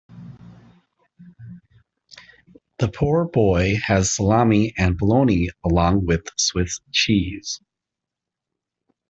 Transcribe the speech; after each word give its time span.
The 2.79 2.87
Poor 2.89 3.25
Boy 3.25 3.75
has 3.85 4.11
salami 4.15 4.73
and 4.75 4.97
bologna 4.97 5.49
along 5.63 6.07
with 6.07 6.25
Swiss 6.37 6.79
cheese. 6.91 7.61